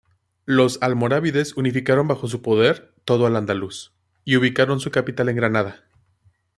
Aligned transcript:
Los 0.47 0.79
almorávides 0.81 1.55
unificaron 1.57 2.07
bajo 2.07 2.27
su 2.27 2.41
poder 2.41 2.91
todo 3.05 3.27
al-Ándalus 3.27 3.93
y 4.25 4.35
ubicaron 4.35 4.79
su 4.79 4.89
capital 4.89 5.29
en 5.29 5.35
Granada. 5.35 5.83